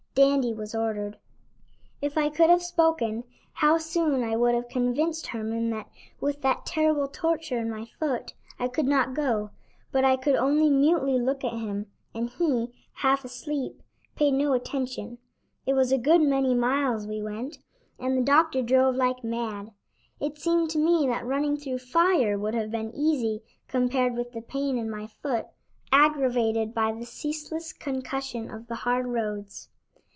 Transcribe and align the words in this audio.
Dandy 0.13 0.51
was 0.53 0.75
ordered. 0.75 1.17
If 2.01 2.17
I 2.17 2.27
could 2.27 2.49
have 2.49 2.61
spoken, 2.61 3.23
how 3.53 3.77
soon 3.77 4.23
I 4.25 4.35
would 4.35 4.53
have 4.53 4.67
convinced 4.67 5.27
Herman 5.27 5.69
that, 5.69 5.87
with 6.19 6.41
that 6.41 6.65
terrible 6.65 7.07
torture 7.07 7.57
in 7.59 7.69
my 7.71 7.85
foot, 7.97 8.33
I 8.59 8.67
could 8.67 8.87
not 8.87 9.13
go, 9.13 9.51
but 9.89 10.03
I 10.03 10.17
could 10.17 10.35
only 10.35 10.69
mutely 10.69 11.17
look 11.17 11.45
at 11.45 11.53
him, 11.53 11.89
and 12.13 12.29
he, 12.29 12.73
half 12.95 13.23
asleep, 13.23 13.81
paid 14.17 14.31
no 14.33 14.51
attention. 14.51 15.17
It 15.65 15.75
was 15.75 15.93
a 15.93 15.97
good 15.97 16.21
many 16.21 16.53
miles 16.53 17.07
we 17.07 17.21
went, 17.21 17.59
and 17.97 18.17
the 18.17 18.21
doctor 18.21 18.61
drove 18.61 18.95
like 18.97 19.23
mad. 19.23 19.71
It 20.19 20.37
seemed 20.37 20.71
to 20.71 20.77
me 20.77 21.07
that 21.07 21.25
running 21.25 21.55
through 21.55 21.77
fire 21.79 22.37
would 22.37 22.53
have 22.53 22.69
been 22.69 22.93
easy 22.93 23.43
compared 23.69 24.15
with 24.15 24.33
the 24.33 24.41
pain 24.41 24.77
in 24.77 24.89
my 24.89 25.07
foot, 25.07 25.45
aggravated 25.93 26.73
by 26.73 26.91
the 26.91 27.05
ceaseless 27.05 27.71
concussion 27.71 28.51
of 28.51 28.67
the 28.67 28.75
hard 28.75 29.07
roads. 29.07 29.69